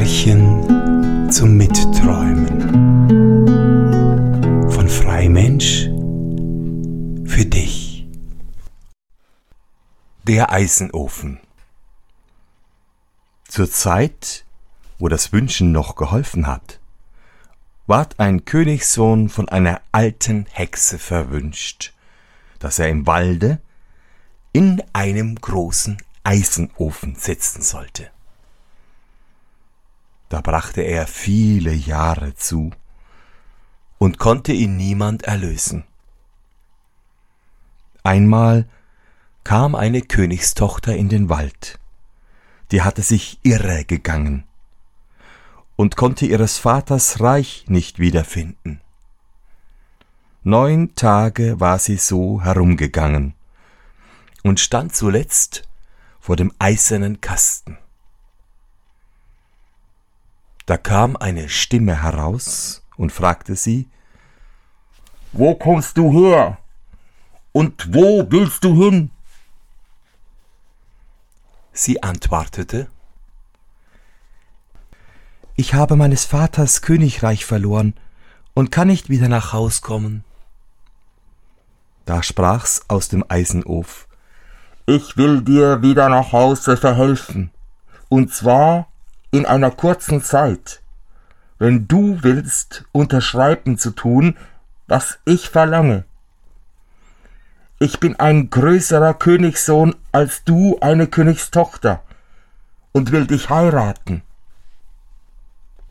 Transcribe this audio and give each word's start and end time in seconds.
Märchen 0.00 1.30
zum 1.30 1.58
Mitträumen 1.58 2.48
von 4.70 4.88
Freimensch 4.88 5.90
für 7.26 7.44
dich. 7.44 8.08
Der 10.26 10.50
Eisenofen. 10.52 11.38
Zur 13.46 13.70
Zeit, 13.70 14.46
wo 14.98 15.08
das 15.08 15.34
Wünschen 15.34 15.70
noch 15.70 15.96
geholfen 15.96 16.46
hat, 16.46 16.80
ward 17.86 18.18
ein 18.18 18.46
Königssohn 18.46 19.28
von 19.28 19.50
einer 19.50 19.82
alten 19.92 20.46
Hexe 20.50 20.98
verwünscht, 20.98 21.92
dass 22.58 22.78
er 22.78 22.88
im 22.88 23.06
Walde 23.06 23.60
in 24.54 24.82
einem 24.94 25.34
großen 25.34 26.02
Eisenofen 26.24 27.16
sitzen 27.16 27.60
sollte. 27.60 28.10
Da 30.30 30.40
brachte 30.40 30.82
er 30.82 31.08
viele 31.08 31.72
Jahre 31.72 32.34
zu 32.36 32.70
und 33.98 34.18
konnte 34.18 34.52
ihn 34.52 34.76
niemand 34.76 35.24
erlösen. 35.24 35.84
Einmal 38.04 38.66
kam 39.42 39.74
eine 39.74 40.00
Königstochter 40.00 40.96
in 40.96 41.08
den 41.08 41.28
Wald, 41.28 41.80
die 42.70 42.82
hatte 42.82 43.02
sich 43.02 43.40
irre 43.42 43.84
gegangen 43.84 44.44
und 45.74 45.96
konnte 45.96 46.26
ihres 46.26 46.58
Vaters 46.58 47.20
Reich 47.20 47.64
nicht 47.66 47.98
wiederfinden. 47.98 48.80
Neun 50.44 50.94
Tage 50.94 51.58
war 51.58 51.80
sie 51.80 51.96
so 51.96 52.40
herumgegangen 52.40 53.34
und 54.44 54.60
stand 54.60 54.94
zuletzt 54.94 55.64
vor 56.20 56.36
dem 56.36 56.52
eisernen 56.60 57.20
Kasten. 57.20 57.79
Da 60.70 60.76
kam 60.76 61.16
eine 61.16 61.48
Stimme 61.48 62.00
heraus 62.00 62.86
und 62.96 63.10
fragte 63.10 63.56
sie, 63.56 63.88
Wo 65.32 65.56
kommst 65.56 65.96
du 65.96 66.12
her? 66.12 66.58
Und 67.50 67.92
wo 67.92 68.30
willst 68.30 68.62
du 68.62 68.80
hin? 68.80 69.10
Sie 71.72 72.04
antwortete, 72.04 72.86
Ich 75.56 75.74
habe 75.74 75.96
meines 75.96 76.24
Vaters 76.24 76.82
Königreich 76.82 77.44
verloren 77.44 77.94
und 78.54 78.70
kann 78.70 78.86
nicht 78.86 79.08
wieder 79.08 79.26
nach 79.26 79.52
Haus 79.52 79.80
kommen. 79.80 80.22
Da 82.04 82.22
sprach's 82.22 82.82
aus 82.86 83.08
dem 83.08 83.24
Eisenof, 83.28 84.06
Ich 84.86 85.16
will 85.16 85.42
dir 85.42 85.82
wieder 85.82 86.08
nach 86.08 86.30
Hause 86.30 86.76
verhelfen, 86.76 87.50
und 88.08 88.32
zwar 88.32 88.89
in 89.30 89.46
einer 89.46 89.70
kurzen 89.70 90.22
Zeit, 90.22 90.82
wenn 91.58 91.86
du 91.86 92.22
willst, 92.22 92.84
unterschreiben 92.92 93.78
zu 93.78 93.90
tun, 93.90 94.36
was 94.86 95.18
ich 95.24 95.50
verlange. 95.50 96.04
Ich 97.78 98.00
bin 98.00 98.16
ein 98.16 98.50
größerer 98.50 99.14
Königssohn 99.14 99.94
als 100.12 100.44
du 100.44 100.78
eine 100.80 101.06
Königstochter 101.06 102.02
und 102.92 103.12
will 103.12 103.26
dich 103.26 103.50
heiraten. 103.50 104.22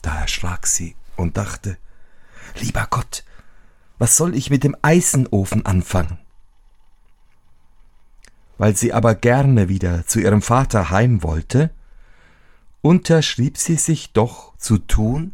Da 0.01 0.19
erschrak 0.19 0.67
sie 0.67 0.95
und 1.15 1.37
dachte, 1.37 1.77
lieber 2.59 2.87
Gott, 2.89 3.23
was 3.97 4.15
soll 4.17 4.35
ich 4.35 4.49
mit 4.49 4.63
dem 4.63 4.75
Eisenofen 4.81 5.65
anfangen? 5.65 6.19
Weil 8.57 8.75
sie 8.75 8.93
aber 8.93 9.15
gerne 9.15 9.69
wieder 9.69 10.05
zu 10.05 10.19
ihrem 10.19 10.41
Vater 10.41 10.89
heim 10.89 11.23
wollte, 11.23 11.69
unterschrieb 12.81 13.58
sie 13.58 13.75
sich 13.75 14.13
doch 14.13 14.55
zu 14.58 14.77
tun, 14.77 15.33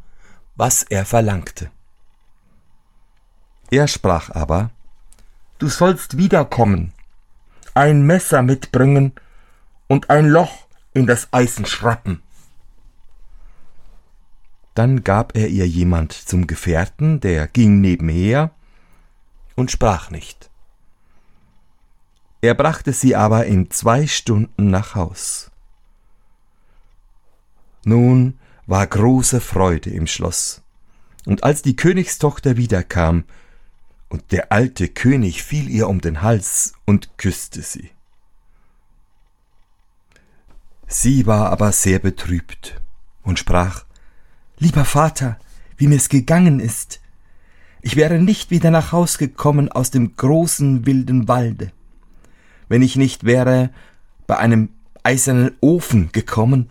was 0.56 0.84
er 0.84 1.06
verlangte. 1.06 1.70
Er 3.72 3.88
sprach 3.88 4.30
aber, 4.30 4.72
Du 5.58 5.70
sollst 5.70 6.18
wiederkommen, 6.18 6.94
ein 7.74 8.06
Messer 8.06 8.42
mitbringen 8.42 9.14
und 9.88 10.10
ein 10.10 10.28
Loch 10.28 10.68
in 10.94 11.08
das 11.08 11.32
Eisen 11.32 11.66
schrappen. 11.66 12.22
Dann 14.74 15.06
gab 15.06 15.38
er 15.38 15.48
ihr 15.48 15.68
jemand 15.68 16.12
zum 16.12 16.48
Gefährten, 16.48 17.22
der 17.22 17.48
ging 17.48 17.80
nebenher 17.80 18.52
und 19.56 19.72
sprach 19.72 20.12
nicht. 20.12 20.50
Er 22.42 22.54
brachte 22.54 22.92
sie 22.92 23.16
aber 23.16 23.46
in 23.46 23.72
zwei 23.72 24.06
Stunden 24.06 24.70
nach 24.70 24.94
Haus. 24.96 25.52
Nun 27.86 28.40
war 28.66 28.86
große 28.86 29.40
Freude 29.40 29.92
im 29.92 30.08
Schloss. 30.08 30.64
Und 31.26 31.44
als 31.44 31.62
die 31.62 31.76
Königstochter 31.76 32.58
wiederkam, 32.58 33.24
und 34.10 34.32
der 34.32 34.52
alte 34.52 34.88
König 34.88 35.44
fiel 35.44 35.70
ihr 35.70 35.88
um 35.88 36.02
den 36.02 36.22
Hals 36.22 36.74
und 36.86 37.18
küsste 37.18 37.62
sie. 37.62 37.92
Sie 40.88 41.26
war 41.26 41.52
aber 41.52 41.72
sehr 41.72 42.00
betrübt 42.00 42.80
und 43.24 43.40
sprach 43.40 43.86
Lieber 44.58 44.86
Vater, 44.86 45.38
wie 45.78 45.88
mir's 45.88 46.10
gegangen 46.10 46.60
ist. 46.60 47.02
Ich 47.82 47.96
wäre 47.96 48.20
nicht 48.20 48.52
wieder 48.52 48.72
nach 48.72 48.92
Haus 48.92 49.18
gekommen 49.18 49.72
aus 49.72 49.92
dem 49.92 50.16
großen 50.16 50.86
wilden 50.86 51.28
Walde, 51.28 51.72
wenn 52.68 52.82
ich 52.82 52.96
nicht 52.96 53.26
wäre 53.26 53.72
bei 54.28 54.38
einem 54.38 54.70
eisernen 55.04 55.56
Ofen 55.62 56.12
gekommen 56.12 56.70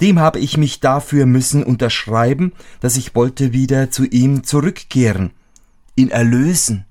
dem 0.00 0.18
habe 0.20 0.38
ich 0.38 0.56
mich 0.56 0.80
dafür 0.80 1.26
müssen 1.26 1.64
unterschreiben, 1.64 2.52
dass 2.80 2.96
ich 2.96 3.14
wollte 3.14 3.52
wieder 3.52 3.90
zu 3.90 4.04
ihm 4.04 4.44
zurückkehren, 4.44 5.32
ihn 5.96 6.10
erlösen 6.10 6.84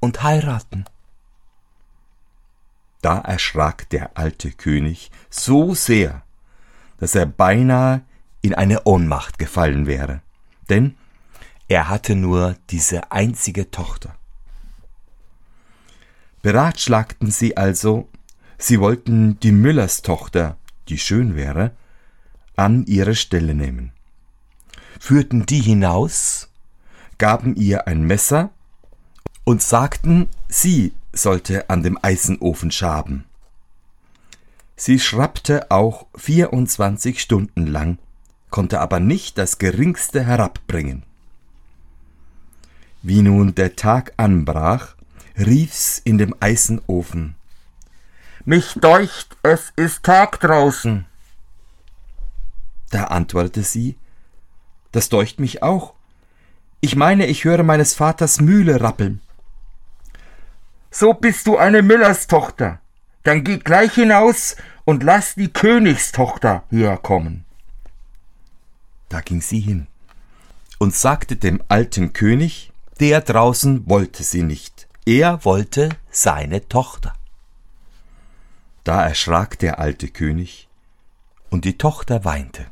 und 0.00 0.22
heiraten. 0.22 0.84
Da 3.02 3.18
erschrak 3.18 3.88
der 3.90 4.16
alte 4.16 4.50
König 4.52 5.10
so 5.28 5.74
sehr, 5.74 6.22
dass 6.98 7.14
er 7.14 7.26
beinahe 7.26 8.02
in 8.42 8.54
eine 8.54 8.84
Ohnmacht 8.84 9.38
gefallen 9.38 9.86
wäre, 9.86 10.22
denn 10.68 10.96
er 11.68 11.88
hatte 11.88 12.14
nur 12.14 12.56
diese 12.70 13.10
einzige 13.10 13.70
Tochter. 13.70 14.14
Beratschlagten 16.42 17.32
sie 17.32 17.56
also, 17.56 18.08
sie 18.56 18.78
wollten 18.78 19.40
die 19.40 19.50
Müllerstochter 19.50 20.56
die 20.88 20.98
schön 20.98 21.34
wäre, 21.36 21.72
an 22.56 22.86
ihre 22.86 23.14
Stelle 23.14 23.54
nehmen. 23.54 23.92
Führten 24.98 25.46
die 25.46 25.60
hinaus, 25.60 26.48
gaben 27.18 27.54
ihr 27.56 27.86
ein 27.86 28.02
Messer 28.02 28.50
und 29.44 29.62
sagten, 29.62 30.28
sie 30.48 30.92
sollte 31.12 31.70
an 31.70 31.82
dem 31.82 31.98
Eisenofen 32.02 32.70
schaben. 32.70 33.24
Sie 34.74 34.98
schrappte 34.98 35.70
auch 35.70 36.06
vierundzwanzig 36.14 37.22
Stunden 37.22 37.66
lang, 37.66 37.98
konnte 38.50 38.80
aber 38.80 39.00
nicht 39.00 39.38
das 39.38 39.58
geringste 39.58 40.24
herabbringen. 40.24 41.02
Wie 43.02 43.22
nun 43.22 43.54
der 43.54 43.76
Tag 43.76 44.12
anbrach, 44.16 44.96
rief's 45.38 46.00
in 46.04 46.18
dem 46.18 46.34
Eisenofen 46.40 47.35
mich 48.46 48.74
deucht, 48.74 49.36
es 49.42 49.72
ist 49.76 50.04
Tag 50.04 50.40
draußen. 50.40 51.04
Da 52.90 53.04
antwortete 53.04 53.62
sie, 53.62 53.96
das 54.92 55.08
deucht 55.08 55.40
mich 55.40 55.62
auch. 55.62 55.94
Ich 56.80 56.96
meine, 56.96 57.26
ich 57.26 57.44
höre 57.44 57.62
meines 57.62 57.94
Vaters 57.94 58.40
Mühle 58.40 58.80
rappeln. 58.80 59.20
So 60.90 61.12
bist 61.12 61.46
du 61.46 61.58
eine 61.58 61.82
Müllerstochter. 61.82 62.80
Dann 63.24 63.42
geh 63.42 63.58
gleich 63.58 63.94
hinaus 63.94 64.56
und 64.84 65.02
lass 65.02 65.34
die 65.34 65.52
Königstochter 65.52 66.62
herkommen. 66.70 67.44
Da 69.08 69.20
ging 69.20 69.40
sie 69.40 69.60
hin 69.60 69.88
und 70.78 70.94
sagte 70.94 71.36
dem 71.36 71.62
alten 71.68 72.12
König, 72.12 72.72
der 73.00 73.20
draußen 73.20 73.88
wollte 73.88 74.22
sie 74.22 74.42
nicht. 74.42 74.86
Er 75.04 75.44
wollte 75.44 75.88
seine 76.10 76.68
Tochter. 76.68 77.12
Da 78.86 79.04
erschrak 79.04 79.58
der 79.58 79.80
alte 79.80 80.06
König, 80.06 80.68
und 81.50 81.64
die 81.64 81.76
Tochter 81.76 82.24
weinte. 82.24 82.66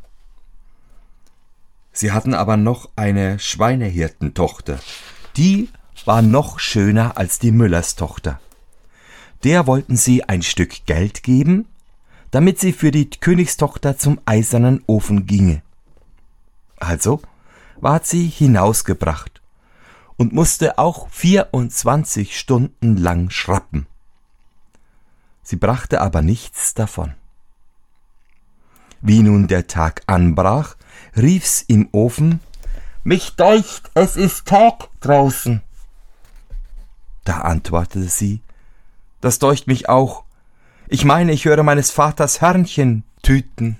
Sie 1.90 2.12
hatten 2.12 2.34
aber 2.34 2.56
noch 2.56 2.88
eine 2.94 3.40
Schweinehirtentochter, 3.40 4.78
die 5.36 5.70
war 6.04 6.22
noch 6.22 6.60
schöner 6.60 7.18
als 7.18 7.40
die 7.40 7.50
Müllerstochter. 7.50 8.38
Der 9.42 9.66
wollten 9.66 9.96
sie 9.96 10.22
ein 10.22 10.42
Stück 10.42 10.86
Geld 10.86 11.24
geben, 11.24 11.66
damit 12.30 12.60
sie 12.60 12.72
für 12.72 12.92
die 12.92 13.10
Königstochter 13.10 13.98
zum 13.98 14.20
eisernen 14.24 14.84
Ofen 14.86 15.26
ginge. 15.26 15.62
Also 16.76 17.22
ward 17.80 18.06
sie 18.06 18.28
hinausgebracht 18.28 19.42
und 20.16 20.32
musste 20.32 20.78
auch 20.78 21.08
vierundzwanzig 21.08 22.38
Stunden 22.38 22.96
lang 22.98 23.30
schrappen 23.30 23.88
sie 25.44 25.56
brachte 25.56 26.00
aber 26.00 26.22
nichts 26.22 26.74
davon. 26.74 27.14
Wie 29.00 29.22
nun 29.22 29.46
der 29.46 29.66
Tag 29.66 30.02
anbrach, 30.06 30.76
rief's 31.16 31.62
im 31.62 31.88
Ofen 31.92 32.40
Mich 33.04 33.36
deucht, 33.36 33.90
es 33.94 34.16
ist 34.16 34.46
Tag 34.46 34.88
draußen. 35.00 35.62
Da 37.24 37.40
antwortete 37.40 38.08
sie 38.08 38.40
Das 39.20 39.38
deucht 39.38 39.66
mich 39.66 39.88
auch. 39.88 40.24
Ich 40.88 41.04
meine, 41.04 41.32
ich 41.32 41.44
höre 41.44 41.62
meines 41.62 41.90
Vaters 41.90 42.40
Hörnchen 42.40 43.04
tüten. 43.22 43.76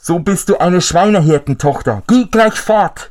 So 0.00 0.18
bist 0.18 0.48
du 0.48 0.58
eine 0.58 0.80
Schweinehirtentochter. 0.80 2.02
Geh 2.06 2.24
gleich 2.26 2.54
fort 2.54 3.10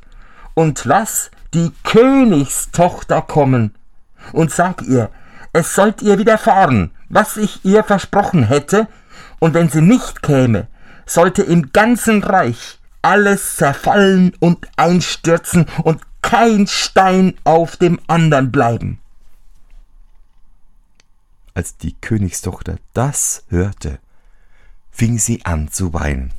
und 0.53 0.85
lass 0.85 1.31
die 1.53 1.71
Königstochter 1.83 3.21
kommen 3.21 3.75
und 4.33 4.51
sag 4.51 4.81
ihr, 4.81 5.09
es 5.59 5.75
sollt 5.75 6.01
ihr 6.01 6.17
widerfahren, 6.17 6.91
was 7.09 7.35
ich 7.37 7.63
ihr 7.65 7.83
versprochen 7.83 8.43
hätte, 8.43 8.87
und 9.39 9.53
wenn 9.53 9.69
sie 9.69 9.81
nicht 9.81 10.21
käme, 10.21 10.67
sollte 11.05 11.43
im 11.43 11.71
ganzen 11.73 12.23
Reich 12.23 12.79
alles 13.01 13.57
zerfallen 13.57 14.33
und 14.39 14.67
einstürzen 14.77 15.65
und 15.83 16.01
kein 16.21 16.67
Stein 16.67 17.35
auf 17.43 17.77
dem 17.77 17.99
andern 18.07 18.51
bleiben. 18.51 18.99
Als 21.53 21.77
die 21.77 21.93
Königstochter 21.99 22.77
das 22.93 23.43
hörte, 23.49 23.99
fing 24.91 25.17
sie 25.17 25.45
an 25.45 25.71
zu 25.71 25.93
weinen. 25.93 26.31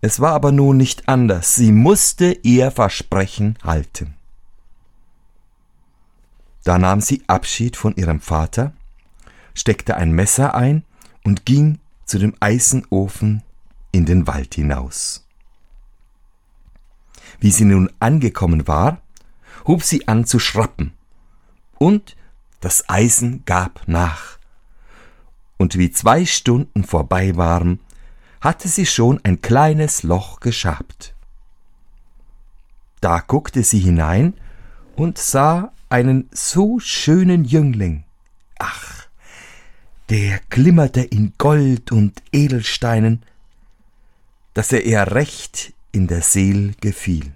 Es 0.00 0.20
war 0.20 0.32
aber 0.32 0.52
nun 0.52 0.76
nicht 0.76 1.08
anders, 1.08 1.54
sie 1.54 1.72
musste 1.72 2.32
ihr 2.42 2.70
Versprechen 2.70 3.58
halten. 3.62 4.15
Da 6.66 6.78
nahm 6.78 7.00
sie 7.00 7.22
Abschied 7.28 7.76
von 7.76 7.94
ihrem 7.94 8.18
Vater, 8.18 8.72
steckte 9.54 9.96
ein 9.96 10.10
Messer 10.10 10.56
ein 10.56 10.82
und 11.22 11.46
ging 11.46 11.78
zu 12.04 12.18
dem 12.18 12.34
Eisenofen 12.40 13.44
in 13.92 14.04
den 14.04 14.26
Wald 14.26 14.56
hinaus. 14.56 15.24
Wie 17.38 17.52
sie 17.52 17.66
nun 17.66 17.88
angekommen 18.00 18.66
war, 18.66 19.00
hub 19.64 19.84
sie 19.84 20.08
an 20.08 20.24
zu 20.24 20.40
schrappen, 20.40 20.92
und 21.78 22.16
das 22.58 22.88
Eisen 22.88 23.44
gab 23.44 23.86
nach. 23.86 24.38
Und 25.58 25.78
wie 25.78 25.92
zwei 25.92 26.26
Stunden 26.26 26.82
vorbei 26.82 27.36
waren, 27.36 27.78
hatte 28.40 28.66
sie 28.66 28.86
schon 28.86 29.20
ein 29.22 29.40
kleines 29.40 30.02
Loch 30.02 30.40
geschabt. 30.40 31.14
Da 33.00 33.20
guckte 33.20 33.62
sie 33.62 33.78
hinein 33.78 34.34
und 34.96 35.18
sah 35.18 35.70
einen 35.88 36.28
so 36.32 36.78
schönen 36.80 37.44
Jüngling. 37.44 38.04
Ach, 38.58 39.06
der 40.08 40.40
glimmerte 40.50 41.00
in 41.02 41.34
Gold 41.38 41.92
und 41.92 42.22
Edelsteinen, 42.32 43.22
dass 44.54 44.72
er 44.72 44.84
ihr 44.84 45.02
recht 45.12 45.72
in 45.92 46.06
der 46.06 46.22
Seel 46.22 46.74
gefiel. 46.80 47.32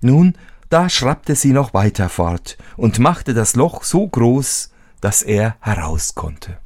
Nun, 0.00 0.36
da 0.68 0.88
schrappte 0.88 1.34
sie 1.34 1.52
noch 1.52 1.74
weiter 1.74 2.08
fort 2.08 2.58
und 2.76 2.98
machte 2.98 3.34
das 3.34 3.56
Loch 3.56 3.82
so 3.82 4.06
groß, 4.06 4.70
dass 5.00 5.22
er 5.22 5.56
heraus 5.60 6.14
konnte. 6.14 6.58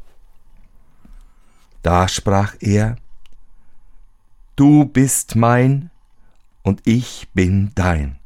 Da 1.83 2.09
sprach 2.09 2.55
er, 2.61 2.97
Du 4.57 4.85
bist 4.85 5.35
mein 5.35 5.91
und 6.63 6.83
ich 6.85 7.29
bin 7.33 7.73
dein. 7.75 8.22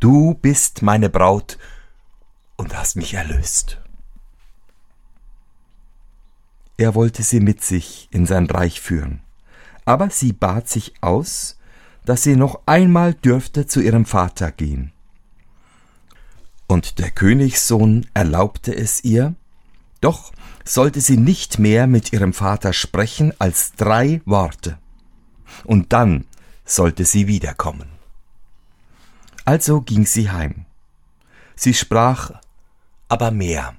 Du 0.00 0.32
bist 0.32 0.80
meine 0.80 1.10
Braut 1.10 1.58
und 2.56 2.74
hast 2.74 2.96
mich 2.96 3.12
erlöst. 3.12 3.78
Er 6.78 6.94
wollte 6.94 7.22
sie 7.22 7.40
mit 7.40 7.62
sich 7.62 8.08
in 8.10 8.24
sein 8.24 8.46
Reich 8.46 8.80
führen, 8.80 9.20
aber 9.84 10.08
sie 10.08 10.32
bat 10.32 10.70
sich 10.70 10.94
aus, 11.02 11.58
dass 12.06 12.22
sie 12.22 12.34
noch 12.34 12.62
einmal 12.64 13.12
dürfte 13.12 13.66
zu 13.66 13.82
ihrem 13.82 14.06
Vater 14.06 14.50
gehen. 14.52 14.92
Und 16.66 16.98
der 16.98 17.10
Königssohn 17.10 18.06
erlaubte 18.14 18.74
es 18.74 19.04
ihr, 19.04 19.34
doch 20.00 20.32
sollte 20.64 21.02
sie 21.02 21.18
nicht 21.18 21.58
mehr 21.58 21.86
mit 21.86 22.14
ihrem 22.14 22.32
Vater 22.32 22.72
sprechen 22.72 23.34
als 23.38 23.72
drei 23.72 24.22
Worte. 24.24 24.78
Und 25.64 25.92
dann 25.92 26.24
sollte 26.64 27.04
sie 27.04 27.26
wiederkommen. 27.26 27.99
Also 29.44 29.80
ging 29.80 30.06
sie 30.06 30.30
heim. 30.30 30.66
Sie 31.56 31.74
sprach 31.74 32.32
aber 33.08 33.30
mehr 33.30 33.74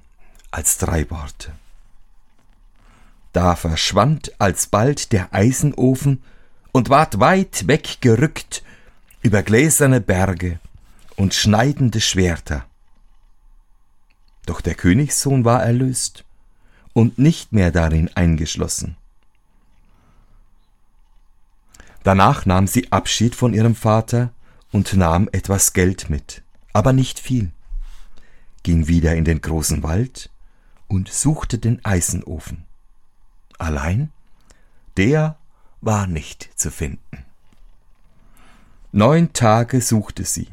als 0.51 0.77
drei 0.77 1.09
Worte. 1.09 1.53
Da 3.33 3.55
verschwand 3.55 4.33
alsbald 4.39 5.11
der 5.13 5.33
Eisenofen 5.33 6.21
und 6.71 6.89
ward 6.89 7.19
weit 7.19 7.67
weggerückt 7.67 8.63
über 9.21 9.43
gläserne 9.43 10.01
Berge 10.01 10.59
und 11.15 11.33
schneidende 11.33 12.01
Schwerter. 12.01 12.65
Doch 14.45 14.59
der 14.59 14.75
Königssohn 14.75 15.45
war 15.45 15.63
erlöst 15.63 16.25
und 16.93 17.19
nicht 17.19 17.53
mehr 17.53 17.71
darin 17.71 18.09
eingeschlossen. 18.15 18.97
Danach 22.03 22.45
nahm 22.45 22.67
sie 22.67 22.91
Abschied 22.91 23.35
von 23.35 23.53
ihrem 23.53 23.75
Vater 23.75 24.31
und 24.71 24.93
nahm 24.93 25.29
etwas 25.31 25.73
Geld 25.73 26.09
mit, 26.09 26.43
aber 26.73 26.93
nicht 26.93 27.19
viel, 27.19 27.51
ging 28.63 28.87
wieder 28.87 29.15
in 29.15 29.25
den 29.25 29.41
großen 29.41 29.83
Wald 29.83 30.29
und 30.87 31.09
suchte 31.09 31.57
den 31.57 31.83
Eisenofen. 31.83 32.65
Allein 33.57 34.11
der 34.97 35.37
war 35.81 36.07
nicht 36.07 36.49
zu 36.55 36.69
finden. 36.69 37.25
Neun 38.91 39.33
Tage 39.33 39.81
suchte 39.81 40.25
sie. 40.25 40.49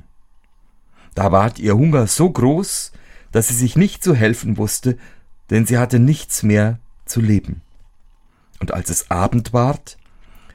Da 1.15 1.33
ward 1.33 1.59
ihr 1.59 1.77
Hunger 1.77 2.07
so 2.07 2.31
groß, 2.31 2.93
dass 3.33 3.49
sie 3.49 3.55
sich 3.55 3.77
nicht 3.77 4.05
zu 4.05 4.15
helfen 4.15 4.57
wusste, 4.57 4.97
denn 5.51 5.67
sie 5.67 5.79
hatte 5.79 5.99
nichts 5.99 6.43
mehr 6.43 6.79
zu 7.05 7.21
leben. 7.21 7.63
Und 8.61 8.73
als 8.73 8.91
es 8.91 9.11
Abend 9.11 9.53
ward, 9.53 9.99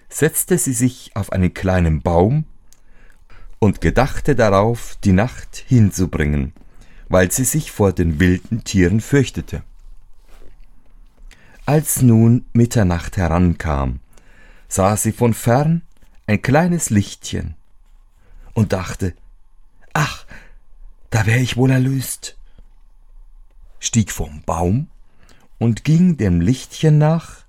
setzte 0.10 0.58
sie 0.58 0.74
sich 0.74 1.12
auf 1.16 1.32
einen 1.32 1.54
kleinen 1.54 2.02
Baum 2.02 2.46
und 3.64 3.82
gedachte 3.82 4.36
darauf, 4.36 4.98
die 5.04 5.14
Nacht 5.14 5.56
hinzubringen, 5.68 6.54
weil 7.10 7.32
sie 7.32 7.46
sich 7.46 7.72
vor 7.72 7.92
den 7.94 8.20
wilden 8.20 8.64
Tieren 8.64 9.02
fürchtete. 9.02 9.64
Als 11.66 12.02
nun 12.02 12.46
Mitternacht 12.54 13.18
herankam, 13.18 14.00
sah 14.68 14.98
sie 14.98 15.12
von 15.12 15.34
fern 15.34 15.82
ein 16.28 16.42
kleines 16.42 16.90
Lichtchen 16.90 17.56
und 18.54 18.74
dachte, 18.74 19.14
ach, 19.94 20.26
da 21.10 21.26
wär 21.26 21.38
ich 21.38 21.58
wohl 21.58 21.72
erlöst 21.72 22.38
stieg 23.84 24.12
vom 24.12 24.42
Baum 24.44 24.88
und 25.60 25.84
ging 25.84 26.16
dem 26.16 26.40
Lichtchen 26.40 26.98
nach, 26.98 27.44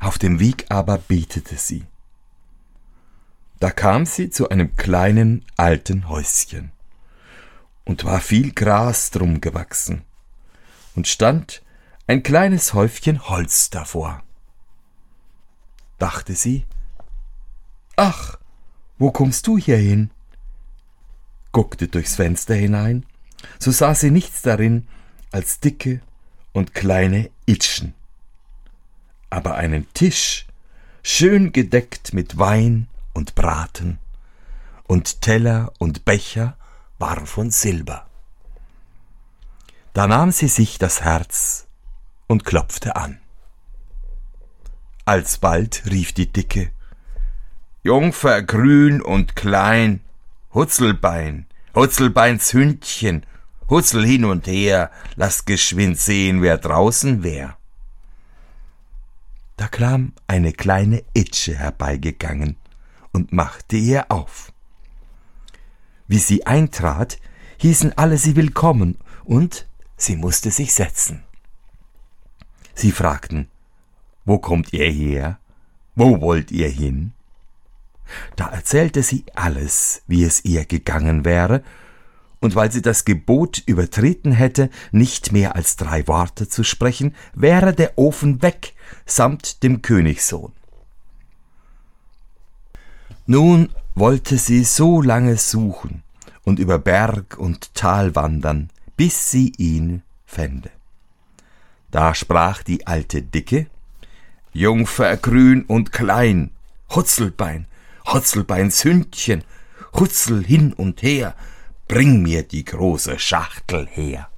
auf 0.00 0.18
dem 0.18 0.40
Weg 0.40 0.66
aber 0.70 0.98
betete 0.98 1.56
sie. 1.56 1.84
Da 3.60 3.70
kam 3.70 4.06
sie 4.06 4.30
zu 4.30 4.48
einem 4.48 4.74
kleinen 4.74 5.44
alten 5.58 6.08
Häuschen, 6.08 6.72
und 7.84 8.04
war 8.04 8.20
viel 8.20 8.52
Gras 8.52 9.10
drum 9.10 9.42
gewachsen, 9.42 10.02
und 10.96 11.06
stand 11.06 11.62
ein 12.06 12.22
kleines 12.22 12.72
Häufchen 12.72 13.28
Holz 13.28 13.68
davor. 13.68 14.22
Dachte 15.98 16.34
sie, 16.34 16.64
ach, 17.96 18.38
wo 18.98 19.10
kommst 19.12 19.46
du 19.46 19.58
hier 19.58 19.76
hin? 19.76 20.10
guckte 21.52 21.88
durchs 21.88 22.16
Fenster 22.16 22.54
hinein, 22.54 23.04
so 23.58 23.70
sah 23.70 23.94
sie 23.94 24.10
nichts 24.10 24.40
darin 24.40 24.88
als 25.32 25.60
dicke 25.60 26.00
und 26.52 26.74
kleine 26.74 27.30
Itschen. 27.44 27.92
Aber 29.28 29.56
einen 29.56 29.92
Tisch, 29.92 30.46
schön 31.02 31.52
gedeckt 31.52 32.14
mit 32.14 32.38
Wein 32.38 32.86
und 33.20 33.34
Braten, 33.34 33.98
und 34.86 35.20
Teller 35.20 35.74
und 35.78 36.06
Becher 36.06 36.56
waren 36.98 37.26
von 37.26 37.50
Silber. 37.50 38.06
Da 39.92 40.06
nahm 40.06 40.32
sie 40.32 40.48
sich 40.48 40.78
das 40.78 41.02
Herz 41.02 41.66
und 42.28 42.46
klopfte 42.46 42.96
an. 42.96 43.20
Alsbald 45.04 45.82
rief 45.90 46.14
die 46.14 46.32
Dicke 46.32 46.70
Jungfer 47.82 48.40
grün 48.42 49.02
und 49.02 49.36
klein, 49.36 50.00
Hutzelbein, 50.54 51.46
Hutzelbeins 51.74 52.54
Hündchen, 52.54 53.26
Hutzel 53.68 54.06
hin 54.06 54.24
und 54.24 54.46
her, 54.46 54.90
lasst 55.16 55.44
geschwind 55.44 55.98
sehen, 55.98 56.40
wer 56.40 56.56
draußen 56.56 57.22
wär. 57.22 57.58
Da 59.58 59.68
kam 59.68 60.14
eine 60.26 60.54
kleine 60.54 61.02
Itsche 61.12 61.54
herbeigegangen 61.54 62.56
und 63.12 63.32
machte 63.32 63.76
ihr 63.76 64.10
auf. 64.10 64.52
Wie 66.06 66.18
sie 66.18 66.46
eintrat, 66.46 67.18
hießen 67.58 67.96
alle 67.96 68.18
sie 68.18 68.36
willkommen 68.36 68.98
und 69.24 69.66
sie 69.96 70.16
musste 70.16 70.50
sich 70.50 70.72
setzen. 70.72 71.22
Sie 72.74 72.92
fragten, 72.92 73.48
wo 74.24 74.38
kommt 74.38 74.72
ihr 74.72 74.90
her? 74.90 75.38
Wo 75.94 76.20
wollt 76.20 76.50
ihr 76.50 76.68
hin? 76.68 77.12
Da 78.36 78.48
erzählte 78.48 79.02
sie 79.02 79.24
alles, 79.34 80.02
wie 80.06 80.24
es 80.24 80.44
ihr 80.44 80.64
gegangen 80.64 81.24
wäre, 81.24 81.62
und 82.40 82.54
weil 82.54 82.72
sie 82.72 82.80
das 82.82 83.04
Gebot 83.04 83.62
übertreten 83.66 84.32
hätte, 84.32 84.70
nicht 84.92 85.30
mehr 85.30 85.54
als 85.56 85.76
drei 85.76 86.06
Worte 86.08 86.48
zu 86.48 86.64
sprechen, 86.64 87.14
wäre 87.34 87.74
der 87.74 87.98
Ofen 87.98 88.40
weg, 88.40 88.74
samt 89.04 89.62
dem 89.62 89.82
Königssohn. 89.82 90.52
Nun 93.32 93.68
wollte 93.94 94.38
sie 94.38 94.64
so 94.64 95.00
lange 95.00 95.36
suchen 95.36 96.02
und 96.42 96.58
über 96.58 96.80
Berg 96.80 97.38
und 97.38 97.72
Tal 97.76 98.16
wandern, 98.16 98.70
bis 98.96 99.30
sie 99.30 99.52
ihn 99.56 100.02
fände. 100.26 100.72
Da 101.92 102.12
sprach 102.16 102.64
die 102.64 102.88
alte 102.88 103.22
Dicke, 103.22 103.68
Jungfer 104.52 105.16
grün 105.16 105.62
und 105.62 105.92
klein, 105.92 106.50
Hutzelbein, 106.92 107.66
Hutzelbeins 108.12 108.82
Hündchen, 108.82 109.44
Hutzel 109.94 110.44
hin 110.44 110.72
und 110.72 111.00
her, 111.04 111.36
bring 111.86 112.22
mir 112.22 112.42
die 112.42 112.64
große 112.64 113.16
Schachtel 113.20 113.86
her. 113.86 114.28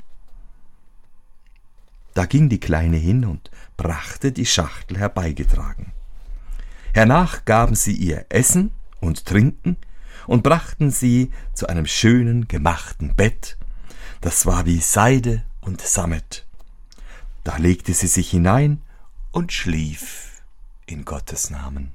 Da 2.12 2.26
ging 2.26 2.50
die 2.50 2.60
Kleine 2.60 2.98
hin 2.98 3.24
und 3.24 3.50
brachte 3.78 4.32
die 4.32 4.44
Schachtel 4.44 4.98
herbeigetragen. 4.98 5.92
Hernach 6.92 7.46
gaben 7.46 7.74
sie 7.74 7.94
ihr 7.94 8.26
Essen 8.28 8.70
und 9.02 9.26
Trinken 9.26 9.76
und 10.26 10.42
brachten 10.42 10.90
sie 10.90 11.30
zu 11.52 11.68
einem 11.68 11.86
schönen 11.86 12.48
gemachten 12.48 13.14
Bett, 13.14 13.58
das 14.20 14.46
war 14.46 14.66
wie 14.66 14.78
Seide 14.78 15.42
und 15.60 15.80
Sammet. 15.80 16.46
Da 17.44 17.56
legte 17.56 17.92
sie 17.92 18.06
sich 18.06 18.30
hinein 18.30 18.80
und 19.32 19.52
schlief 19.52 20.42
in 20.86 21.04
Gottes 21.04 21.50
Namen. 21.50 21.92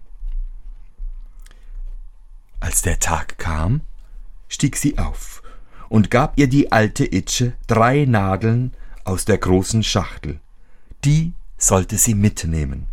Als 2.59 2.81
der 2.81 2.99
Tag 2.99 3.37
kam, 3.37 3.81
stieg 4.49 4.75
sie 4.75 4.97
auf 4.97 5.41
und 5.89 6.11
gab 6.11 6.37
ihr 6.37 6.47
die 6.47 6.71
alte 6.71 7.05
Itsche 7.05 7.53
drei 7.67 8.05
Nadeln 8.05 8.73
aus 9.05 9.23
der 9.23 9.37
großen 9.37 9.83
Schachtel. 9.83 10.39
Die 11.05 11.33
sollte 11.57 11.97
sie 11.97 12.13
mitnehmen. 12.13 12.87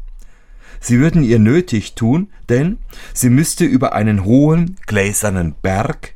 Sie 0.80 0.98
würden 0.98 1.22
ihr 1.24 1.38
nötig 1.38 1.94
tun, 1.94 2.30
denn 2.48 2.78
sie 3.12 3.30
müsste 3.30 3.64
über 3.64 3.94
einen 3.94 4.24
hohen 4.24 4.76
gläsernen 4.86 5.54
Berg 5.62 6.14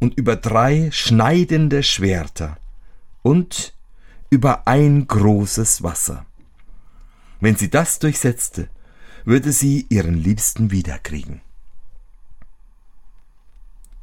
und 0.00 0.14
über 0.14 0.36
drei 0.36 0.90
schneidende 0.92 1.82
Schwerter 1.82 2.56
und 3.22 3.74
über 4.30 4.66
ein 4.66 5.06
großes 5.06 5.82
Wasser. 5.82 6.26
Wenn 7.40 7.56
sie 7.56 7.70
das 7.70 7.98
durchsetzte, 7.98 8.68
würde 9.24 9.52
sie 9.52 9.86
ihren 9.88 10.14
Liebsten 10.14 10.70
wiederkriegen. 10.70 11.40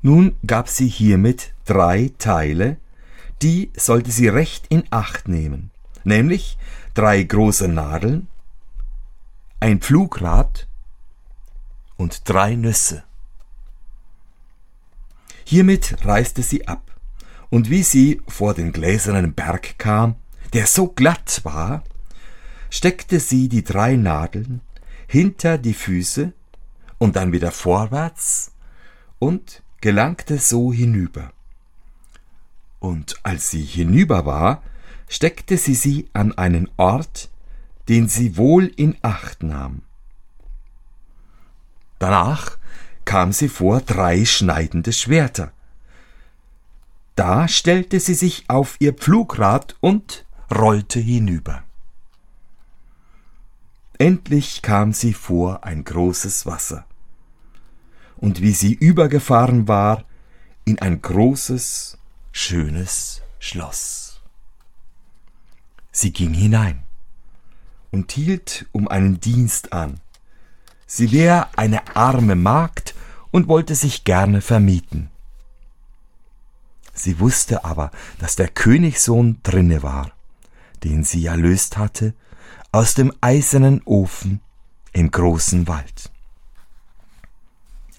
Nun 0.01 0.37
gab 0.45 0.69
sie 0.69 0.87
hiermit 0.87 1.53
drei 1.65 2.11
Teile, 2.17 2.77
die 3.41 3.71
sollte 3.75 4.11
sie 4.11 4.27
recht 4.27 4.65
in 4.69 4.83
Acht 4.91 5.27
nehmen, 5.27 5.71
nämlich 6.03 6.57
drei 6.93 7.21
große 7.23 7.67
Nadeln, 7.67 8.27
ein 9.59 9.79
Pflugrad 9.81 10.67
und 11.97 12.27
drei 12.29 12.55
Nüsse. 12.55 13.03
Hiermit 15.43 16.05
reiste 16.05 16.43
sie 16.43 16.67
ab, 16.67 16.95
und 17.49 17.69
wie 17.69 17.83
sie 17.83 18.21
vor 18.27 18.53
den 18.53 18.71
gläsernen 18.71 19.33
Berg 19.33 19.77
kam, 19.79 20.15
der 20.53 20.67
so 20.67 20.87
glatt 20.87 21.41
war, 21.43 21.83
steckte 22.69 23.19
sie 23.19 23.49
die 23.49 23.63
drei 23.63 23.95
Nadeln 23.95 24.61
hinter 25.07 25.57
die 25.57 25.73
Füße 25.73 26.33
und 26.99 27.15
dann 27.15 27.31
wieder 27.31 27.51
vorwärts 27.51 28.51
und 29.17 29.63
gelangte 29.81 30.37
so 30.37 30.71
hinüber. 30.71 31.33
Und 32.79 33.15
als 33.23 33.49
sie 33.49 33.63
hinüber 33.63 34.25
war, 34.25 34.61
steckte 35.07 35.57
sie 35.57 35.73
sie 35.73 36.07
an 36.13 36.37
einen 36.37 36.69
Ort, 36.77 37.29
den 37.89 38.07
sie 38.07 38.37
wohl 38.37 38.67
in 38.67 38.95
Acht 39.01 39.41
nahm. 39.41 39.81
Danach 41.97 42.57
kam 43.03 43.33
sie 43.33 43.49
vor 43.49 43.81
drei 43.81 44.25
schneidende 44.25 44.93
Schwerter. 44.93 45.51
Da 47.15 47.47
stellte 47.47 47.99
sie 47.99 48.13
sich 48.13 48.45
auf 48.47 48.77
ihr 48.79 48.93
Pflugrad 48.93 49.75
und 49.81 50.25
rollte 50.53 50.99
hinüber. 50.99 51.63
Endlich 53.97 54.61
kam 54.61 54.93
sie 54.93 55.13
vor 55.13 55.65
ein 55.65 55.83
großes 55.83 56.45
Wasser 56.45 56.85
und 58.17 58.41
wie 58.41 58.53
sie 58.53 58.73
übergefahren 58.73 59.67
war, 59.67 60.05
in 60.63 60.79
ein 60.79 61.01
großes, 61.01 61.97
schönes 62.31 63.23
Schloss. 63.39 64.21
Sie 65.91 66.13
ging 66.13 66.33
hinein 66.33 66.83
und 67.91 68.11
hielt 68.11 68.65
um 68.71 68.87
einen 68.87 69.19
Dienst 69.19 69.73
an. 69.73 69.99
Sie 70.85 71.11
wär 71.11 71.49
eine 71.55 71.95
arme 71.95 72.35
Magd 72.35 72.95
und 73.31 73.47
wollte 73.47 73.75
sich 73.75 74.03
gerne 74.03 74.41
vermieten. 74.41 75.09
Sie 76.93 77.19
wusste 77.19 77.63
aber, 77.63 77.91
dass 78.19 78.35
der 78.35 78.49
Königssohn 78.49 79.39
drinne 79.43 79.83
war, 79.83 80.11
den 80.83 81.03
sie 81.03 81.25
erlöst 81.25 81.77
hatte, 81.77 82.13
aus 82.71 82.93
dem 82.93 83.13
eisernen 83.21 83.81
Ofen 83.85 84.41
im 84.91 85.09
großen 85.09 85.67
Wald. 85.67 86.11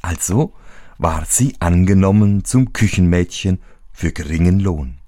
Also 0.02 0.52
ward 0.98 1.30
sie 1.30 1.56
angenommen 1.60 2.44
zum 2.44 2.72
Küchenmädchen 2.72 3.60
für 3.92 4.12
geringen 4.12 4.60
Lohn. 4.60 4.99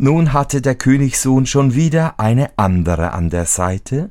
Nun 0.00 0.32
hatte 0.32 0.62
der 0.62 0.76
Königssohn 0.76 1.44
schon 1.44 1.74
wieder 1.74 2.20
eine 2.20 2.56
andere 2.56 3.12
an 3.12 3.30
der 3.30 3.46
Seite, 3.46 4.10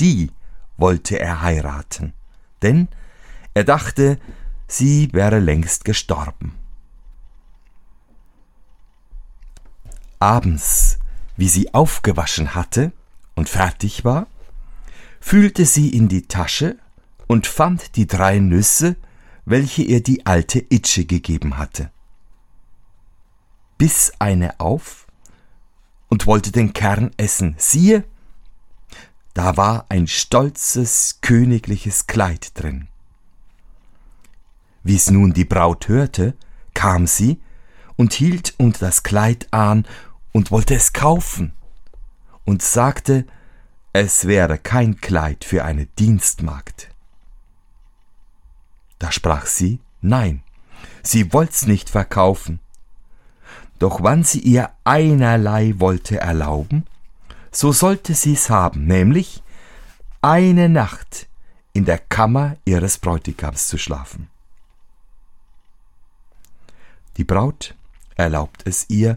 die 0.00 0.32
wollte 0.76 1.20
er 1.20 1.40
heiraten, 1.40 2.14
denn 2.62 2.88
er 3.54 3.62
dachte, 3.62 4.18
sie 4.66 5.08
wäre 5.12 5.38
längst 5.38 5.84
gestorben. 5.84 6.56
Abends, 10.18 10.98
wie 11.36 11.48
sie 11.48 11.72
aufgewaschen 11.72 12.56
hatte 12.56 12.90
und 13.36 13.48
fertig 13.48 14.04
war, 14.04 14.26
fühlte 15.20 15.64
sie 15.64 15.90
in 15.90 16.08
die 16.08 16.22
Tasche 16.22 16.76
und 17.28 17.46
fand 17.46 17.94
die 17.94 18.08
drei 18.08 18.40
Nüsse, 18.40 18.96
welche 19.44 19.82
ihr 19.82 20.02
die 20.02 20.26
alte 20.26 20.58
Itsche 20.58 21.04
gegeben 21.04 21.56
hatte. 21.56 21.92
Biss 23.78 24.12
eine 24.18 24.58
auf 24.60 25.06
und 26.08 26.26
wollte 26.26 26.52
den 26.52 26.72
Kern 26.72 27.12
essen. 27.16 27.54
Siehe, 27.58 28.04
da 29.34 29.56
war 29.56 29.86
ein 29.88 30.08
stolzes 30.08 31.20
königliches 31.20 32.06
Kleid 32.08 32.50
drin. 32.60 32.88
Wie's 34.82 35.10
nun 35.10 35.32
die 35.32 35.44
Braut 35.44 35.88
hörte, 35.88 36.34
kam 36.74 37.06
sie 37.06 37.40
und 37.96 38.12
hielt 38.12 38.54
unter 38.58 38.80
das 38.80 39.02
Kleid 39.02 39.48
an 39.52 39.86
und 40.32 40.50
wollte 40.50 40.74
es 40.74 40.92
kaufen 40.92 41.52
und 42.44 42.62
sagte, 42.62 43.26
es 43.92 44.26
wäre 44.26 44.58
kein 44.58 45.00
Kleid 45.00 45.44
für 45.44 45.64
eine 45.64 45.86
Dienstmagd. 45.86 46.88
Da 48.98 49.12
sprach 49.12 49.46
sie, 49.46 49.80
nein, 50.00 50.42
sie 51.02 51.32
wollt's 51.32 51.66
nicht 51.66 51.90
verkaufen. 51.90 52.60
Doch 53.78 54.02
wann 54.02 54.24
sie 54.24 54.40
ihr 54.40 54.70
einerlei 54.84 55.74
wollte 55.78 56.18
erlauben, 56.18 56.84
so 57.50 57.72
sollte 57.72 58.14
sie's 58.14 58.50
haben, 58.50 58.86
nämlich 58.86 59.42
eine 60.20 60.68
Nacht 60.68 61.28
in 61.72 61.84
der 61.84 61.98
Kammer 61.98 62.56
ihres 62.64 62.98
Bräutigams 62.98 63.68
zu 63.68 63.78
schlafen. 63.78 64.28
Die 67.16 67.24
Braut 67.24 67.74
erlaubt 68.16 68.62
es 68.66 68.86
ihr, 68.88 69.16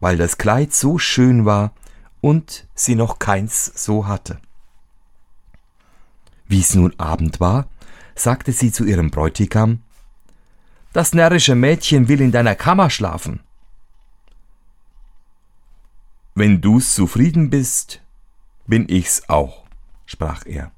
weil 0.00 0.16
das 0.16 0.38
Kleid 0.38 0.72
so 0.72 0.98
schön 0.98 1.44
war 1.44 1.72
und 2.20 2.66
sie 2.74 2.94
noch 2.94 3.18
keins 3.18 3.64
so 3.64 4.06
hatte. 4.06 4.40
Wie's 6.46 6.74
nun 6.74 6.98
Abend 6.98 7.38
war, 7.38 7.68
sagte 8.16 8.52
sie 8.52 8.72
zu 8.72 8.84
ihrem 8.84 9.10
Bräutigam, 9.10 9.82
das 10.92 11.12
närrische 11.12 11.54
Mädchen 11.54 12.08
will 12.08 12.20
in 12.20 12.32
deiner 12.32 12.56
Kammer 12.56 12.90
schlafen. 12.90 13.40
Wenn 16.34 16.60
du's 16.60 16.94
zufrieden 16.94 17.50
bist, 17.50 18.00
bin 18.66 18.88
ich's 18.88 19.28
auch, 19.28 19.64
sprach 20.06 20.46
er. 20.46 20.70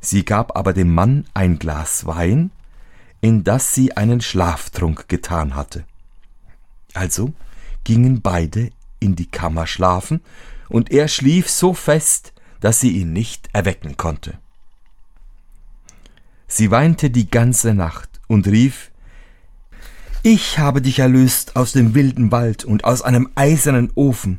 Sie 0.00 0.24
gab 0.24 0.56
aber 0.56 0.72
dem 0.72 0.94
Mann 0.94 1.26
ein 1.34 1.58
Glas 1.58 2.06
Wein, 2.06 2.50
in 3.20 3.44
das 3.44 3.74
sie 3.74 3.96
einen 3.96 4.20
Schlaftrunk 4.20 5.08
getan 5.08 5.54
hatte. 5.54 5.84
Also 6.94 7.34
gingen 7.84 8.22
beide 8.22 8.70
in 8.98 9.16
die 9.16 9.26
Kammer 9.26 9.66
schlafen, 9.66 10.20
und 10.68 10.92
er 10.92 11.08
schlief 11.08 11.50
so 11.50 11.74
fest, 11.74 12.32
dass 12.60 12.80
sie 12.80 12.90
ihn 12.90 13.12
nicht 13.12 13.48
erwecken 13.52 13.96
konnte. 13.96 14.38
Sie 16.46 16.70
weinte 16.70 17.10
die 17.10 17.28
ganze 17.28 17.74
Nacht 17.74 18.20
und 18.28 18.46
rief 18.46 18.89
Ich 20.22 20.58
habe 20.58 20.82
dich 20.82 20.98
erlöst 20.98 21.56
aus 21.56 21.72
dem 21.72 21.94
wilden 21.94 22.30
Wald 22.30 22.66
und 22.66 22.84
aus 22.84 23.00
einem 23.00 23.30
eisernen 23.36 23.90
Ofen. 23.94 24.38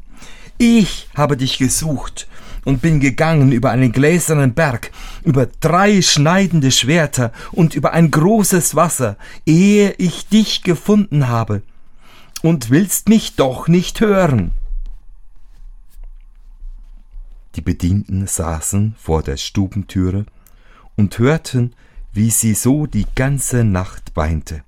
Ich 0.60 1.10
habe 1.16 1.38
dich 1.38 1.58
gesucht 1.58 2.28
und 2.66 2.84
bin 2.84 3.00
gegangen 3.00 3.52
über 3.52 3.72
einen 3.72 3.92
gläsernen 3.92 4.54
Berg, 4.54 4.92
über 5.24 5.48
drei 5.60 6.04
schneidende 6.04 6.70
Schwerter 6.70 7.32
und 7.52 7.74
über 7.74 7.94
ein 7.94 8.12
großes 8.12 8.76
Wasser, 8.76 9.18
ehe 9.48 9.94
ich 9.98 10.28
dich 10.28 10.62
gefunden 10.62 11.30
habe, 11.30 11.64
und 12.44 12.70
willst 12.70 13.10
mich 13.10 13.36
doch 13.36 13.68
nicht 13.68 14.02
hören. 14.02 14.52
Die 17.56 17.62
Bedienten 17.62 18.28
saßen 18.28 18.94
vor 19.00 19.24
der 19.24 19.38
Stubentüre 19.38 20.28
und 20.96 21.18
hörten, 21.18 21.74
wie 22.14 22.30
sie 22.30 22.54
so 22.54 22.86
die 22.86 23.08
ganze 23.16 23.64
Nacht 23.64 24.12
weinte, 24.14 24.64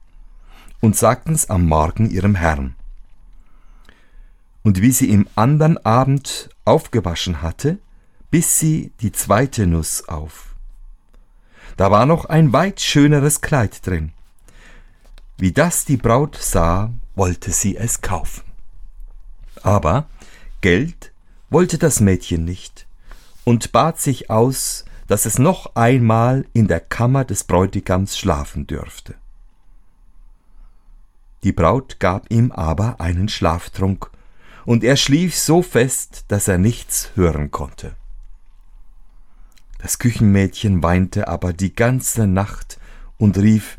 und 0.83 0.97
sagten's 0.97 1.49
am 1.49 1.65
Morgen 1.65 2.09
ihrem 2.11 2.35
Herrn. 2.35 2.75
Und 4.63 4.81
wie 4.81 4.91
sie 4.91 5.09
im 5.09 5.29
andern 5.33 5.77
Abend 5.77 6.49
aufgewaschen 6.65 7.41
hatte, 7.41 7.77
biss 8.29 8.59
sie 8.59 8.91
die 8.99 9.13
zweite 9.13 9.65
Nuss 9.65 10.09
auf. 10.09 10.55
Da 11.77 11.89
war 11.89 12.05
noch 12.05 12.25
ein 12.25 12.51
weit 12.51 12.81
schöneres 12.81 13.39
Kleid 13.39 13.87
drin. 13.87 14.11
Wie 15.37 15.53
das 15.53 15.85
die 15.85 15.95
Braut 15.95 16.35
sah, 16.35 16.91
wollte 17.15 17.51
sie 17.51 17.77
es 17.77 18.01
kaufen. 18.01 18.43
Aber 19.61 20.07
Geld 20.59 21.13
wollte 21.49 21.77
das 21.77 22.01
Mädchen 22.01 22.43
nicht 22.43 22.87
und 23.45 23.71
bat 23.71 24.01
sich 24.01 24.29
aus, 24.29 24.83
dass 25.07 25.25
es 25.25 25.39
noch 25.39 25.77
einmal 25.77 26.45
in 26.51 26.67
der 26.67 26.81
Kammer 26.81 27.23
des 27.23 27.45
Bräutigams 27.45 28.17
schlafen 28.17 28.67
dürfte. 28.67 29.15
Die 31.43 31.51
Braut 31.51 31.99
gab 31.99 32.31
ihm 32.31 32.51
aber 32.51 32.99
einen 33.01 33.29
Schlaftrunk, 33.29 34.09
und 34.65 34.83
er 34.83 34.95
schlief 34.95 35.35
so 35.37 35.61
fest, 35.61 36.25
dass 36.29 36.47
er 36.47 36.57
nichts 36.57 37.11
hören 37.15 37.51
konnte. 37.51 37.91
Das 39.79 39.99
Küchenmädchen 39.99 40.81
weinte 40.81 41.27
aber 41.27 41.51
die 41.51 41.75
ganze 41.75 42.27
Nacht 42.27 42.79
und 43.17 43.37
rief 43.37 43.77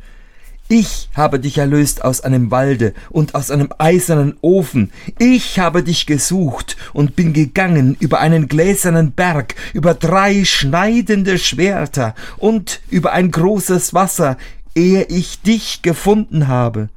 ich 0.68 1.10
habe 1.14 1.40
dich 1.40 1.58
erlöst 1.58 2.02
aus 2.02 2.22
einem 2.22 2.50
Walde 2.50 2.94
und 3.10 3.34
aus 3.34 3.50
einem 3.50 3.68
eisernen 3.76 4.36
Ofen. 4.40 4.92
Ich 5.18 5.58
habe 5.58 5.82
dich 5.82 6.06
gesucht 6.06 6.78
und 6.94 7.16
bin 7.16 7.34
gegangen 7.34 7.96
über 8.00 8.20
einen 8.20 8.48
gläsernen 8.48 9.12
Berg, 9.12 9.56
über 9.74 9.92
drei 9.92 10.44
schneidende 10.46 11.38
Schwerter 11.38 12.14
und 12.38 12.80
über 12.88 13.12
ein 13.12 13.30
großes 13.30 13.92
Wasser, 13.92 14.38
ehe 14.74 15.04
ich 15.04 15.42
dich 15.42 15.82
gefunden 15.82 16.48
habe. 16.48 16.88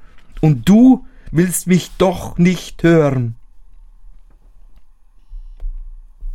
Und 0.41 0.67
du 0.67 1.06
willst 1.32 1.67
mich 1.67 1.91
doch 1.98 2.38
nicht 2.38 2.84
hören. 2.84 3.36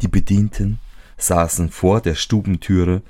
Die 0.01 0.09
Bedienten 0.09 0.79
saßen 1.17 1.71
vor 1.71 2.01
der 2.01 2.15
Stubentüre 2.15 3.03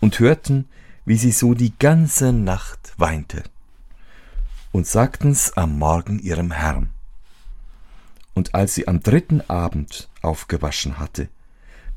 und 0.00 0.18
hörten, 0.18 0.66
wie 1.04 1.16
sie 1.16 1.30
so 1.30 1.54
die 1.54 1.78
ganze 1.78 2.32
Nacht 2.32 2.92
weinte 2.96 3.44
und 4.74 4.88
sagten's 4.88 5.52
am 5.52 5.78
Morgen 5.78 6.18
ihrem 6.18 6.50
Herrn. 6.50 6.90
Und 8.34 8.56
als 8.56 8.74
sie 8.74 8.88
am 8.88 9.00
dritten 9.00 9.40
Abend 9.42 10.08
aufgewaschen 10.20 10.98
hatte, 10.98 11.28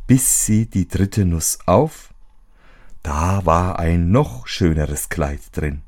biss 0.05 0.45
sie 0.45 0.67
die 0.67 0.87
dritte 0.87 1.25
Nuss 1.25 1.57
auf, 1.65 2.13
da 3.01 3.45
war 3.45 3.79
ein 3.79 4.11
noch 4.11 4.45
schöneres 4.45 5.09
Kleid 5.09 5.41
drin, 5.53 5.81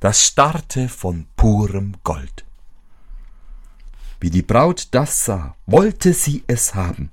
das 0.00 0.24
starrte 0.26 0.88
von 0.88 1.26
purem 1.36 1.94
Gold. 2.04 2.44
Wie 4.18 4.30
die 4.30 4.42
Braut 4.42 4.88
das 4.92 5.24
sah, 5.24 5.54
wollte 5.66 6.14
sie 6.14 6.42
es 6.46 6.74
haben. 6.74 7.10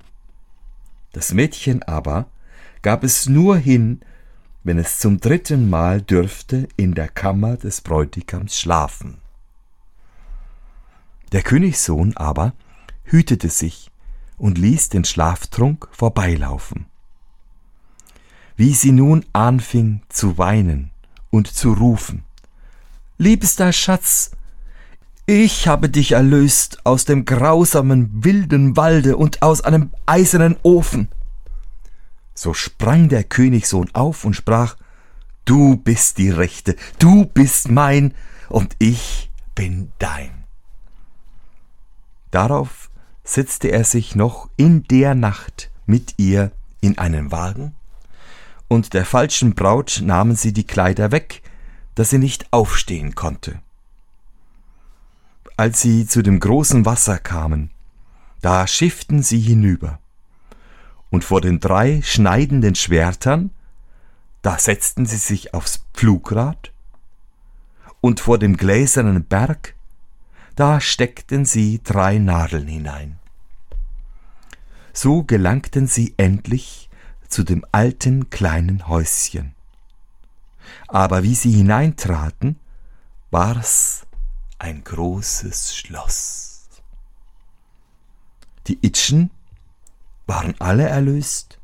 Das 1.12 1.32
Mädchen 1.32 1.82
aber 1.82 2.26
gab 2.82 3.04
es 3.04 3.28
nur 3.28 3.56
hin, 3.56 4.00
wenn 4.64 4.78
es 4.78 4.98
zum 4.98 5.20
dritten 5.20 5.70
Mal 5.70 6.02
dürfte 6.02 6.68
in 6.76 6.94
der 6.94 7.08
Kammer 7.08 7.56
des 7.56 7.80
Bräutigams 7.80 8.58
schlafen. 8.58 9.18
Der 11.32 11.42
Königssohn 11.42 12.16
aber 12.16 12.54
hütete 13.04 13.50
sich 13.50 13.90
und 14.36 14.58
ließ 14.58 14.88
den 14.88 15.04
Schlaftrunk 15.04 15.88
vorbeilaufen. 15.90 16.86
Wie 18.56 18.72
sie 18.72 18.92
nun 18.92 19.24
anfing 19.32 20.02
zu 20.08 20.38
weinen 20.38 20.90
und 21.30 21.48
zu 21.48 21.72
rufen, 21.72 22.24
Liebster 23.20 23.72
Schatz, 23.72 24.30
ich 25.26 25.66
habe 25.66 25.88
dich 25.88 26.12
erlöst 26.12 26.86
aus 26.86 27.04
dem 27.04 27.24
grausamen 27.24 28.22
wilden 28.22 28.76
Walde 28.76 29.16
und 29.16 29.42
aus 29.42 29.60
einem 29.60 29.90
eisernen 30.06 30.56
Ofen. 30.62 31.08
So 32.32 32.54
sprang 32.54 33.08
der 33.08 33.24
Königssohn 33.24 33.92
auf 33.92 34.24
und 34.24 34.34
sprach, 34.34 34.76
Du 35.44 35.74
bist 35.74 36.18
die 36.18 36.30
Rechte, 36.30 36.76
du 37.00 37.24
bist 37.24 37.68
mein 37.68 38.14
und 38.48 38.76
ich 38.78 39.32
bin 39.56 39.90
dein. 39.98 40.44
Darauf 42.30 42.88
setzte 43.24 43.72
er 43.72 43.82
sich 43.82 44.14
noch 44.14 44.48
in 44.56 44.84
der 44.84 45.16
Nacht 45.16 45.72
mit 45.86 46.14
ihr 46.18 46.52
in 46.80 46.98
einen 46.98 47.32
Wagen, 47.32 47.74
und 48.68 48.94
der 48.94 49.04
falschen 49.04 49.56
Braut 49.56 50.02
nahmen 50.04 50.36
sie 50.36 50.52
die 50.52 50.68
Kleider 50.68 51.10
weg, 51.10 51.42
dass 51.98 52.10
sie 52.10 52.18
nicht 52.18 52.52
aufstehen 52.52 53.16
konnte. 53.16 53.60
Als 55.56 55.80
sie 55.80 56.06
zu 56.06 56.22
dem 56.22 56.38
großen 56.38 56.86
Wasser 56.86 57.18
kamen, 57.18 57.72
da 58.40 58.68
schifften 58.68 59.24
sie 59.24 59.40
hinüber 59.40 59.98
und 61.10 61.24
vor 61.24 61.40
den 61.40 61.58
drei 61.58 62.00
schneidenden 62.02 62.76
Schwertern, 62.76 63.50
da 64.42 64.60
setzten 64.60 65.06
sie 65.06 65.16
sich 65.16 65.54
aufs 65.54 65.86
Pflugrad, 65.92 66.70
und 68.00 68.20
vor 68.20 68.38
dem 68.38 68.56
gläsernen 68.56 69.24
Berg, 69.24 69.74
da 70.54 70.80
steckten 70.80 71.44
sie 71.44 71.80
drei 71.82 72.18
Nadeln 72.18 72.68
hinein. 72.68 73.18
So 74.92 75.24
gelangten 75.24 75.88
sie 75.88 76.14
endlich 76.16 76.90
zu 77.26 77.42
dem 77.42 77.66
alten 77.72 78.30
kleinen 78.30 78.86
Häuschen. 78.86 79.57
Aber 80.88 81.22
wie 81.22 81.34
sie 81.34 81.52
hineintraten, 81.52 82.56
war's 83.30 84.06
ein 84.58 84.82
großes 84.84 85.76
Schloss. 85.76 86.68
Die 88.66 88.78
Itchen 88.82 89.30
waren 90.26 90.54
alle 90.58 90.88
erlöst 90.88 91.58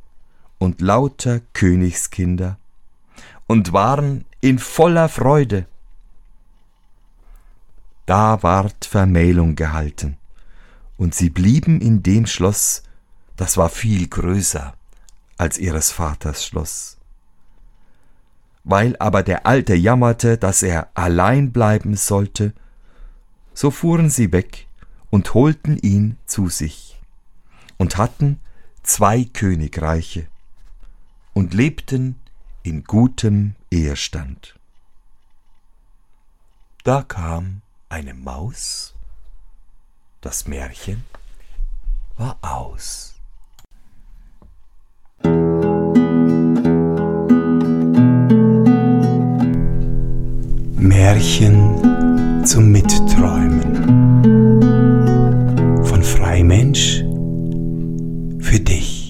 und 0.59 0.81
lauter 0.81 1.41
Königskinder 1.53 2.59
und 3.47 3.73
waren 3.73 4.25
in 4.41 4.59
voller 4.59 5.09
Freude. 5.09 5.67
Da 8.07 8.43
ward 8.43 8.85
Vermählung 8.85 9.57
gehalten, 9.57 10.19
und 10.97 11.15
sie 11.15 11.31
blieben 11.31 11.81
in 11.81 12.03
dem 12.03 12.27
Schloss, 12.27 12.83
das 13.37 13.57
war 13.57 13.69
viel 13.69 14.09
größer 14.09 14.75
als 15.37 15.59
ihres 15.59 15.91
Vaters 15.91 16.47
Schloss. 16.47 16.94
Weil 18.65 18.97
aber 18.99 19.23
der 19.23 19.47
Alte 19.47 19.75
jammerte, 19.75 20.39
dass 20.39 20.63
er 20.63 20.89
allein 20.95 21.53
bleiben 21.53 21.97
sollte, 21.97 22.55
so 23.53 23.71
fuhren 23.71 24.11
sie 24.11 24.33
weg 24.33 24.67
und 25.11 25.35
holten 25.35 25.77
ihn 25.79 26.19
zu 26.27 26.49
sich 26.49 27.01
und 27.77 27.99
hatten 27.99 28.41
zwei 28.83 29.25
Königreiche 29.25 30.27
und 31.35 31.55
lebten 31.55 32.17
in 32.63 32.85
gutem 32.85 33.55
Ehestand. 33.71 34.59
Da 36.85 37.03
kam 37.03 37.61
eine 37.89 38.15
Maus, 38.15 38.95
das 40.21 40.47
Märchen 40.47 41.05
war 42.17 42.39
aus. 42.43 43.15
Märchen 50.85 52.45
zum 52.45 52.71
Mitträumen 52.71 53.63
von 55.83 56.03
Freimensch 56.03 57.03
für 58.41 58.61
dich. 58.61 59.04